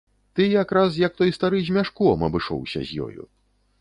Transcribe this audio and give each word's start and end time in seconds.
Ты 0.37 0.45
якраз, 0.53 0.97
як 1.01 1.19
той 1.21 1.35
стары 1.37 1.59
з 1.67 1.75
мяшком, 1.75 2.25
абышоўся 2.29 2.79
з 2.89 3.03
ёю. 3.07 3.23